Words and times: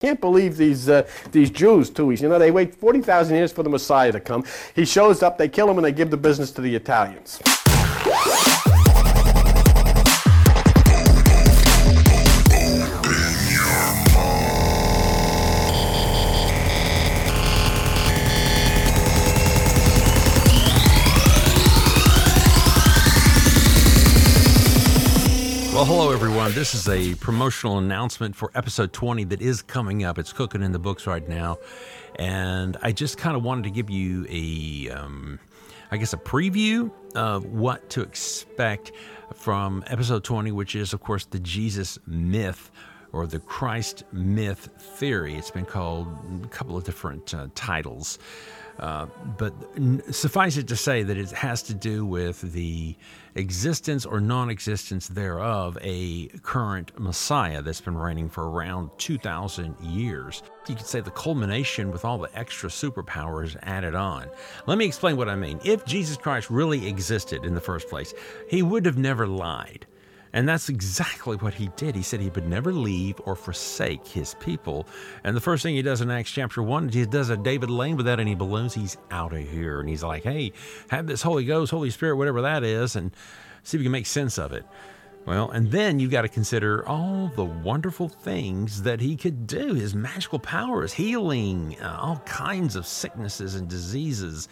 Can't 0.00 0.20
believe 0.20 0.56
these 0.56 0.88
uh, 0.88 1.06
these 1.30 1.50
Jews 1.50 1.90
too. 1.90 2.10
You 2.10 2.28
know, 2.28 2.38
they 2.38 2.50
wait 2.50 2.74
40,000 2.74 3.36
years 3.36 3.52
for 3.52 3.62
the 3.62 3.68
Messiah 3.68 4.10
to 4.12 4.20
come. 4.20 4.44
He 4.74 4.86
shows 4.86 5.22
up, 5.22 5.36
they 5.36 5.48
kill 5.48 5.70
him, 5.70 5.76
and 5.76 5.84
they 5.84 5.92
give 5.92 6.10
the 6.10 6.16
business 6.16 6.50
to 6.52 6.62
the 6.62 6.74
Italians. 6.74 7.38
Well, 25.80 25.86
hello, 25.86 26.12
everyone. 26.12 26.52
This 26.52 26.74
is 26.74 26.86
a 26.90 27.14
promotional 27.14 27.78
announcement 27.78 28.36
for 28.36 28.50
episode 28.54 28.92
20 28.92 29.24
that 29.24 29.40
is 29.40 29.62
coming 29.62 30.04
up. 30.04 30.18
It's 30.18 30.30
cooking 30.30 30.62
in 30.62 30.72
the 30.72 30.78
books 30.78 31.06
right 31.06 31.26
now. 31.26 31.56
And 32.16 32.76
I 32.82 32.92
just 32.92 33.16
kind 33.16 33.34
of 33.34 33.42
wanted 33.42 33.64
to 33.64 33.70
give 33.70 33.88
you 33.88 34.26
a, 34.28 34.90
um, 34.90 35.38
I 35.90 35.96
guess, 35.96 36.12
a 36.12 36.18
preview 36.18 36.90
of 37.14 37.46
what 37.46 37.88
to 37.88 38.02
expect 38.02 38.92
from 39.32 39.82
episode 39.86 40.22
20, 40.22 40.52
which 40.52 40.74
is, 40.76 40.92
of 40.92 41.00
course, 41.00 41.24
the 41.24 41.40
Jesus 41.40 41.98
myth 42.06 42.70
or 43.12 43.26
the 43.26 43.38
Christ 43.40 44.04
myth 44.12 44.68
theory. 44.76 45.34
It's 45.34 45.50
been 45.50 45.64
called 45.64 46.08
a 46.44 46.48
couple 46.48 46.76
of 46.76 46.84
different 46.84 47.32
uh, 47.32 47.48
titles. 47.54 48.18
Uh, 48.80 49.06
but 49.36 49.52
suffice 50.10 50.56
it 50.56 50.66
to 50.66 50.74
say 50.74 51.02
that 51.02 51.18
it 51.18 51.30
has 51.32 51.62
to 51.62 51.74
do 51.74 52.06
with 52.06 52.40
the 52.40 52.96
existence 53.34 54.06
or 54.06 54.20
non 54.20 54.48
existence 54.48 55.06
thereof 55.06 55.76
a 55.82 56.28
current 56.42 56.98
Messiah 56.98 57.60
that's 57.60 57.82
been 57.82 57.96
reigning 57.96 58.30
for 58.30 58.50
around 58.50 58.90
2,000 58.96 59.76
years. 59.82 60.42
You 60.66 60.74
could 60.74 60.86
say 60.86 61.00
the 61.00 61.10
culmination 61.10 61.90
with 61.90 62.06
all 62.06 62.16
the 62.16 62.30
extra 62.38 62.70
superpowers 62.70 63.54
added 63.62 63.94
on. 63.94 64.30
Let 64.66 64.78
me 64.78 64.86
explain 64.86 65.18
what 65.18 65.28
I 65.28 65.36
mean. 65.36 65.60
If 65.62 65.84
Jesus 65.84 66.16
Christ 66.16 66.48
really 66.48 66.88
existed 66.88 67.44
in 67.44 67.54
the 67.54 67.60
first 67.60 67.86
place, 67.86 68.14
he 68.48 68.62
would 68.62 68.86
have 68.86 68.96
never 68.96 69.26
lied. 69.26 69.86
And 70.32 70.48
that's 70.48 70.68
exactly 70.68 71.36
what 71.36 71.54
he 71.54 71.68
did. 71.76 71.96
He 71.96 72.02
said 72.02 72.20
he 72.20 72.28
would 72.30 72.46
never 72.46 72.72
leave 72.72 73.20
or 73.24 73.34
forsake 73.34 74.06
his 74.06 74.34
people. 74.34 74.86
And 75.24 75.36
the 75.36 75.40
first 75.40 75.62
thing 75.62 75.74
he 75.74 75.82
does 75.82 76.00
in 76.00 76.10
Acts 76.10 76.30
chapter 76.30 76.62
1, 76.62 76.90
he 76.90 77.04
does 77.06 77.30
a 77.30 77.36
David 77.36 77.68
Blaine 77.68 77.96
without 77.96 78.20
any 78.20 78.34
balloons. 78.34 78.74
He's 78.74 78.96
out 79.10 79.32
of 79.32 79.48
here. 79.48 79.80
And 79.80 79.88
he's 79.88 80.04
like, 80.04 80.22
hey, 80.22 80.52
have 80.90 81.06
this 81.06 81.22
Holy 81.22 81.44
Ghost, 81.44 81.72
Holy 81.72 81.90
Spirit, 81.90 82.16
whatever 82.16 82.42
that 82.42 82.62
is, 82.62 82.94
and 82.94 83.10
see 83.64 83.76
if 83.76 83.80
we 83.80 83.84
can 83.84 83.92
make 83.92 84.06
sense 84.06 84.38
of 84.38 84.52
it. 84.52 84.64
Well, 85.26 85.50
and 85.50 85.70
then 85.70 86.00
you've 86.00 86.10
got 86.10 86.22
to 86.22 86.28
consider 86.28 86.86
all 86.88 87.30
the 87.36 87.44
wonderful 87.44 88.08
things 88.08 88.82
that 88.82 89.00
he 89.00 89.16
could 89.16 89.46
do 89.46 89.74
his 89.74 89.94
magical 89.94 90.38
powers, 90.38 90.94
healing 90.94 91.76
uh, 91.80 91.98
all 92.00 92.22
kinds 92.24 92.74
of 92.74 92.86
sicknesses 92.86 93.54
and 93.54 93.68
diseases, 93.68 94.48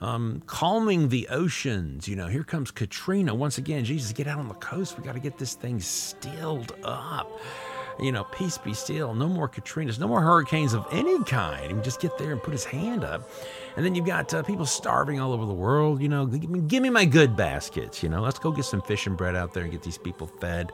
um, 0.00 0.42
calming 0.46 1.08
the 1.08 1.28
oceans. 1.28 2.06
You 2.06 2.16
know, 2.16 2.28
here 2.28 2.44
comes 2.44 2.70
Katrina. 2.70 3.34
Once 3.34 3.58
again, 3.58 3.84
Jesus, 3.84 4.12
get 4.12 4.28
out 4.28 4.38
on 4.38 4.48
the 4.48 4.54
coast. 4.54 4.96
We 4.96 5.04
got 5.04 5.14
to 5.14 5.20
get 5.20 5.38
this 5.38 5.54
thing 5.54 5.80
stilled 5.80 6.72
up. 6.84 7.28
You 7.98 8.12
know, 8.12 8.24
peace 8.24 8.58
be 8.58 8.74
still. 8.74 9.14
No 9.14 9.28
more 9.28 9.48
Katrinas, 9.48 9.98
no 9.98 10.08
more 10.08 10.20
hurricanes 10.20 10.74
of 10.74 10.86
any 10.90 11.22
kind. 11.24 11.76
He 11.76 11.82
just 11.82 12.00
get 12.00 12.16
there 12.18 12.32
and 12.32 12.42
put 12.42 12.52
his 12.52 12.64
hand 12.64 13.04
up. 13.04 13.28
And 13.76 13.84
then 13.84 13.94
you've 13.94 14.06
got 14.06 14.32
uh, 14.32 14.42
people 14.42 14.66
starving 14.66 15.20
all 15.20 15.32
over 15.32 15.46
the 15.46 15.54
world. 15.54 16.00
You 16.02 16.08
know, 16.08 16.26
give 16.26 16.50
me, 16.50 16.60
give 16.60 16.82
me 16.82 16.90
my 16.90 17.04
good 17.04 17.36
baskets. 17.36 18.02
You 18.02 18.08
know, 18.08 18.20
let's 18.22 18.38
go 18.38 18.50
get 18.50 18.64
some 18.64 18.82
fish 18.82 19.06
and 19.06 19.16
bread 19.16 19.36
out 19.36 19.54
there 19.54 19.62
and 19.62 19.72
get 19.72 19.82
these 19.82 19.98
people 19.98 20.26
fed. 20.26 20.72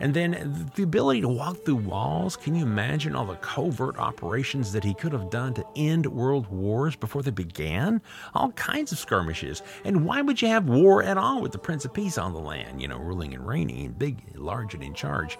And 0.00 0.14
then 0.14 0.70
the 0.74 0.82
ability 0.82 1.20
to 1.22 1.28
walk 1.28 1.64
through 1.64 1.76
walls. 1.76 2.36
Can 2.36 2.54
you 2.54 2.62
imagine 2.62 3.14
all 3.14 3.26
the 3.26 3.36
covert 3.36 3.96
operations 3.98 4.72
that 4.72 4.84
he 4.84 4.94
could 4.94 5.12
have 5.12 5.30
done 5.30 5.54
to 5.54 5.66
end 5.76 6.06
world 6.06 6.46
wars 6.48 6.96
before 6.96 7.22
they 7.22 7.30
began? 7.30 8.02
All 8.34 8.52
kinds 8.52 8.92
of 8.92 8.98
skirmishes. 8.98 9.62
And 9.84 10.04
why 10.04 10.22
would 10.22 10.40
you 10.42 10.48
have 10.48 10.68
war 10.68 11.02
at 11.02 11.18
all 11.18 11.40
with 11.40 11.52
the 11.52 11.58
Prince 11.58 11.84
of 11.84 11.94
Peace 11.94 12.18
on 12.18 12.32
the 12.32 12.40
land, 12.40 12.80
you 12.80 12.88
know, 12.88 12.98
ruling 12.98 13.34
and 13.34 13.46
reigning, 13.46 13.92
big, 13.92 14.22
large, 14.34 14.74
and 14.74 14.82
in 14.82 14.94
charge? 14.94 15.38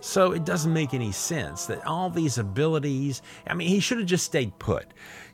So 0.00 0.32
it 0.32 0.44
doesn't 0.44 0.72
make 0.72 0.94
any 0.94 1.12
sense 1.12 1.66
that 1.66 1.84
all 1.86 2.10
these 2.10 2.38
abilities, 2.38 3.22
I 3.46 3.54
mean, 3.54 3.68
he 3.68 3.80
should 3.80 3.98
have 3.98 4.06
just 4.06 4.24
stayed 4.24 4.58
put. 4.58 4.86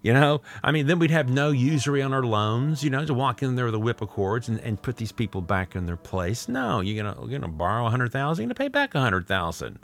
You 0.03 0.13
know, 0.13 0.41
I 0.65 0.73
mean, 0.73 0.89
then 0.89 0.99
we'd 0.99 1.13
have 1.13 1.29
no 1.29 1.53
usury 1.53 2.03
on 2.03 2.13
our 2.13 2.25
loans, 2.25 2.83
you 2.83 2.91
know, 2.91 3.05
to 3.05 3.15
walk 3.15 3.41
in 3.41 3.55
there 3.55 3.67
with 3.67 3.75
a 3.75 3.79
whip 3.79 4.03
of 4.03 4.09
cords 4.09 4.49
and, 4.49 4.59
and 4.61 4.83
put 4.83 4.97
these 4.97 5.13
people 5.13 5.41
back 5.41 5.77
in 5.77 5.87
their 5.87 5.97
place. 5.97 6.49
No, 6.49 6.81
you're 6.81 7.01
going 7.01 7.15
to 7.15 7.21
you're 7.21 7.39
gonna 7.39 7.53
borrow 7.53 7.83
a 7.83 7.91
100000 7.91 8.43
you're 8.43 8.49
going 8.49 8.55
to 8.55 8.55
pay 8.63 8.69
back 8.69 8.95
a 8.95 8.99
100000 8.99 9.79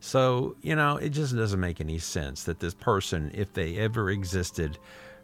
So, 0.00 0.56
you 0.62 0.74
know, 0.74 0.96
it 0.96 1.10
just 1.10 1.36
doesn't 1.36 1.60
make 1.60 1.80
any 1.80 1.98
sense 1.98 2.42
that 2.44 2.58
this 2.58 2.74
person, 2.74 3.30
if 3.34 3.52
they 3.52 3.76
ever 3.76 4.10
existed, 4.10 4.78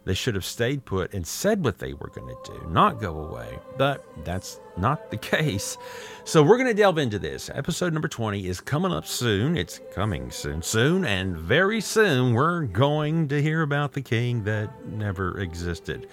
they 0.05 0.13
should 0.13 0.35
have 0.35 0.45
stayed 0.45 0.85
put 0.85 1.13
and 1.13 1.27
said 1.27 1.65
what 1.65 1.79
they 1.79 1.91
were 1.91 2.07
going 2.07 2.33
to 2.33 2.51
do, 2.53 2.67
not 2.69 3.01
go 3.01 3.19
away. 3.19 3.59
But 3.77 4.05
that's 4.23 4.61
not 4.77 5.11
the 5.11 5.17
case. 5.33 5.77
So 6.23 6.41
we're 6.41 6.57
going 6.57 6.69
to 6.69 6.81
delve 6.81 6.97
into 6.97 7.19
this. 7.19 7.49
Episode 7.53 7.91
number 7.91 8.07
20 8.07 8.47
is 8.47 8.61
coming 8.61 8.93
up 8.93 9.05
soon. 9.05 9.57
It's 9.57 9.81
coming 9.93 10.31
soon, 10.31 10.61
soon, 10.61 11.03
and 11.03 11.35
very 11.35 11.81
soon 11.81 12.33
we're 12.35 12.61
going 12.61 13.27
to 13.27 13.41
hear 13.41 13.63
about 13.63 13.91
the 13.93 14.01
king 14.01 14.45
that 14.45 14.85
never 14.85 15.41
existed. 15.41 16.07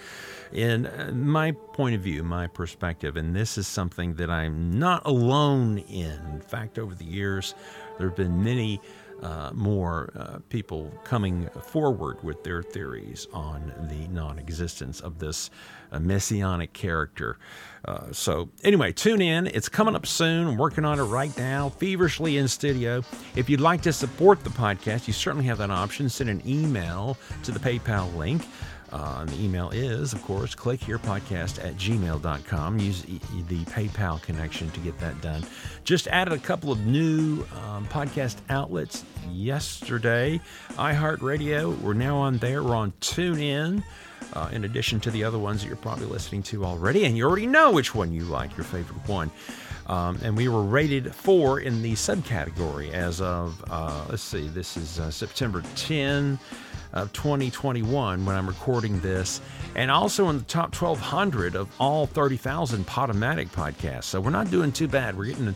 In 0.53 0.87
uh, 0.87 1.13
my 1.15 1.53
point 1.53 1.95
of 1.95 2.03
view, 2.03 2.23
my 2.23 2.47
perspective, 2.47 3.17
and 3.17 3.35
this 3.35 3.59
is 3.59 3.67
something 3.67 4.15
that 4.15 4.31
I'm 4.31 4.79
not 4.79 5.03
alone 5.07 5.79
in. 5.79 6.19
In 6.33 6.41
fact, 6.41 6.79
over 6.79 6.95
the 6.95 7.05
years, 7.05 7.55
there 7.99 8.09
have 8.09 8.17
been 8.17 8.43
many 8.43 8.81
uh, 9.23 9.51
more 9.55 10.13
uh, 10.17 10.39
people 10.49 10.93
coming 11.05 11.49
forward 11.63 12.23
with 12.23 12.43
their 12.45 12.63
theories 12.63 13.27
on 13.33 13.73
the 13.89 14.07
non 14.09 14.39
existence 14.39 15.01
of 15.01 15.19
this 15.19 15.51
uh, 15.93 15.99
messianic 15.99 16.73
character. 16.73 17.39
Uh, 17.85 18.13
so, 18.13 18.49
anyway, 18.63 18.93
tune 18.93 19.23
in. 19.23 19.47
It's 19.47 19.69
coming 19.69 19.95
up 19.95 20.07
soon. 20.07 20.49
I'm 20.49 20.57
working 20.57 20.85
on 20.85 20.99
it 20.99 21.05
right 21.05 21.37
now, 21.39 21.69
feverishly 21.71 22.39
in 22.39 22.49
studio. 22.49 23.03
If 23.37 23.49
you'd 23.49 23.61
like 23.61 23.83
to 23.83 23.93
support 23.93 24.43
the 24.43 24.51
podcast, 24.51 25.07
you 25.07 25.13
certainly 25.13 25.47
have 25.47 25.59
that 25.59 25.71
option. 25.71 26.09
Send 26.09 26.31
an 26.31 26.43
email 26.47 27.17
to 27.45 27.53
the 27.53 27.61
PayPal 27.61 28.15
link. 28.17 28.47
Uh, 28.95 29.19
and 29.23 29.29
the 29.29 29.45
email 29.45 29.71
is, 29.71 30.13
of 30.13 30.23
course, 30.23 30.55
click 30.55 30.81
here 30.81 31.01
podcast 31.01 31.63
at 31.65 31.75
gmail.com. 31.75 32.79
Use 32.79 33.03
the 33.03 33.65
PayPal 33.65 34.23
connection 34.23 34.71
to 34.71 34.79
get 34.81 34.97
that 35.01 35.21
done. 35.21 35.45
Just 35.83 36.07
added 36.07 36.33
a 36.33 36.39
couple 36.39 36.71
of 36.71 36.87
new 36.87 37.45
um, 37.67 37.89
podcast 37.89 38.37
outlets 38.51 39.05
yesterday. 39.33 40.41
iHeartRadio, 40.75 41.77
we're 41.81 41.95
now 41.95 42.17
on 42.19 42.39
there. 42.39 42.63
We're 42.63 42.77
on 42.77 42.93
TuneIn. 43.01 43.83
Uh, 44.33 44.49
in 44.53 44.65
addition 44.65 45.01
to 45.01 45.11
the 45.11 45.25
other 45.25 45.39
ones 45.39 45.63
that 45.63 45.67
you're 45.67 45.77
probably 45.77 46.07
listening 46.07 46.43
to 46.43 46.65
already, 46.65 47.05
and 47.05 47.17
you 47.17 47.25
already 47.25 47.47
know 47.47 47.73
which 47.73 47.95
one 47.95 48.13
you 48.13 48.23
like, 48.23 48.57
your 48.57 48.65
favorite 48.65 49.07
one. 49.09 49.31
Um, 49.87 50.19
and 50.23 50.37
we 50.37 50.49
were 50.49 50.63
rated 50.63 51.15
four 51.15 51.61
in 51.61 51.83
the 51.83 51.93
subcategory 51.93 52.93
as 52.93 53.21
of, 53.21 53.63
uh, 53.71 54.05
let's 54.09 54.23
see, 54.23 54.49
this 54.49 54.77
is 54.77 54.99
uh, 54.99 55.11
September 55.11 55.63
10 55.77 56.39
of 56.95 57.13
2021 57.13 58.25
when 58.25 58.37
I'm 58.37 58.47
recording 58.47 59.01
this, 59.01 59.41
and 59.75 59.91
also 59.91 60.29
in 60.31 60.39
the 60.39 60.45
top 60.45 60.75
1,200 60.75 61.57
of 61.57 61.69
all 61.79 62.07
30,000 62.07 62.87
Podomatic 62.87 63.49
podcasts. 63.49 64.05
So 64.05 64.21
we're 64.21 64.31
not 64.31 64.51
doing 64.51 64.73
too 64.73 64.89
bad. 64.89 65.19
We're 65.19 65.27
getting 65.27 65.55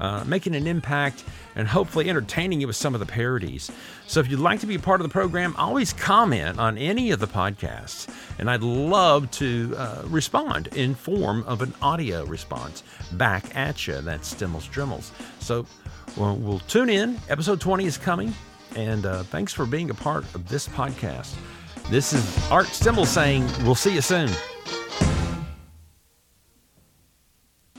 uh, 0.00 0.24
making 0.26 0.54
an 0.54 0.66
impact 0.66 1.24
and 1.54 1.68
hopefully 1.68 2.08
entertaining 2.08 2.60
you 2.60 2.66
with 2.66 2.76
some 2.76 2.94
of 2.94 3.00
the 3.00 3.06
parodies. 3.06 3.70
So 4.06 4.20
if 4.20 4.30
you'd 4.30 4.40
like 4.40 4.60
to 4.60 4.66
be 4.66 4.74
a 4.74 4.78
part 4.78 5.00
of 5.00 5.06
the 5.06 5.12
program, 5.12 5.54
always 5.56 5.92
comment 5.92 6.58
on 6.58 6.78
any 6.78 7.10
of 7.10 7.20
the 7.20 7.26
podcasts, 7.26 8.12
and 8.38 8.50
I'd 8.50 8.62
love 8.62 9.30
to 9.32 9.74
uh, 9.76 10.02
respond 10.06 10.68
in 10.68 10.94
form 10.94 11.44
of 11.46 11.62
an 11.62 11.74
audio 11.82 12.24
response 12.24 12.82
back 13.12 13.54
at 13.54 13.86
you. 13.86 14.00
That's 14.00 14.34
Stimmels 14.34 14.70
Dremels. 14.70 15.10
So 15.40 15.66
well, 16.16 16.36
we'll 16.36 16.60
tune 16.60 16.88
in. 16.88 17.18
Episode 17.28 17.60
20 17.60 17.84
is 17.84 17.96
coming. 17.96 18.34
And 18.76 19.06
uh, 19.06 19.22
thanks 19.24 19.52
for 19.52 19.66
being 19.66 19.90
a 19.90 19.94
part 19.94 20.24
of 20.34 20.48
this 20.48 20.68
podcast. 20.68 21.34
This 21.88 22.12
is 22.12 22.50
Art 22.50 22.66
Stimmel 22.66 23.06
saying, 23.06 23.48
we'll 23.64 23.74
see 23.74 23.94
you 23.94 24.00
soon. 24.00 24.30